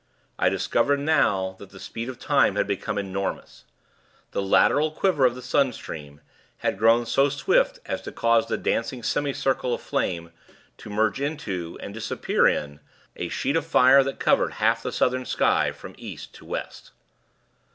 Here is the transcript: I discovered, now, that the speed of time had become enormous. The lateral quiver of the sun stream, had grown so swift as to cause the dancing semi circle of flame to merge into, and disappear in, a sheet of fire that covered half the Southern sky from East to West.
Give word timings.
I 0.39 0.49
discovered, 0.49 0.99
now, 0.99 1.55
that 1.59 1.69
the 1.69 1.79
speed 1.79 2.09
of 2.09 2.17
time 2.17 2.55
had 2.55 2.65
become 2.65 2.97
enormous. 2.97 3.65
The 4.31 4.41
lateral 4.41 4.89
quiver 4.89 5.25
of 5.27 5.35
the 5.35 5.43
sun 5.43 5.71
stream, 5.73 6.21
had 6.57 6.79
grown 6.79 7.05
so 7.05 7.29
swift 7.29 7.77
as 7.85 8.01
to 8.01 8.11
cause 8.11 8.47
the 8.47 8.57
dancing 8.57 9.03
semi 9.03 9.31
circle 9.31 9.75
of 9.75 9.81
flame 9.83 10.31
to 10.79 10.89
merge 10.89 11.21
into, 11.21 11.77
and 11.83 11.93
disappear 11.93 12.47
in, 12.47 12.79
a 13.15 13.29
sheet 13.29 13.55
of 13.55 13.63
fire 13.67 14.03
that 14.03 14.17
covered 14.19 14.53
half 14.53 14.81
the 14.81 14.91
Southern 14.91 15.23
sky 15.27 15.71
from 15.71 15.93
East 15.99 16.33
to 16.33 16.45
West. 16.45 16.93